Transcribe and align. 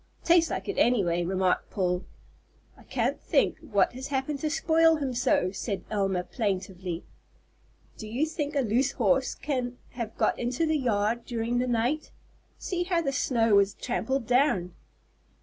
"Tastes 0.23 0.49
like 0.49 0.67
it, 0.67 0.79
any 0.79 1.03
way," 1.03 1.23
remarked 1.23 1.69
Paul. 1.69 2.03
"I 2.75 2.81
can't 2.81 3.21
think 3.21 3.59
what 3.59 3.93
has 3.93 4.07
happened 4.07 4.39
to 4.39 4.49
spoil 4.49 4.95
him 4.95 5.13
so," 5.13 5.51
said 5.51 5.83
Elma, 5.91 6.23
plaintively. 6.23 7.03
"Do 7.99 8.07
you 8.07 8.25
think 8.25 8.55
a 8.55 8.61
loose 8.61 8.93
horse 8.93 9.35
can 9.35 9.77
have 9.91 10.17
got 10.17 10.39
into 10.39 10.65
the 10.65 10.75
yard 10.79 11.25
during 11.27 11.59
the 11.59 11.67
night? 11.67 12.09
See 12.57 12.85
how 12.85 13.03
the 13.03 13.11
snow 13.13 13.59
is 13.59 13.75
trampled 13.75 14.25
down!" 14.25 14.73